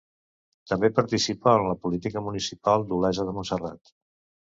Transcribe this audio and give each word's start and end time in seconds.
També 0.69 0.87
participa 0.99 1.53
en 1.59 1.65
la 1.71 1.75
política 1.83 2.23
municipal 2.29 2.87
d'Olesa 2.93 3.27
de 3.29 3.35
Montserrat. 3.37 3.93